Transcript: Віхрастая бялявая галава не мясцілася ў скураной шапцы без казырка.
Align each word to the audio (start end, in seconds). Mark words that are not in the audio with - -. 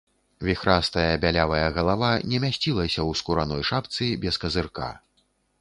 Віхрастая 0.47 1.11
бялявая 1.25 1.67
галава 1.77 2.11
не 2.33 2.37
мясцілася 2.45 3.01
ў 3.09 3.23
скураной 3.23 3.63
шапцы 3.71 4.11
без 4.25 4.43
казырка. 4.47 4.93